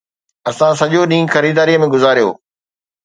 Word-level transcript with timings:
اسان 0.49 0.71
سڄو 0.79 1.01
ڏينهن 1.11 1.31
خريداريءَ 1.33 1.81
۾ 1.85 1.91
گذاريو 1.93 2.29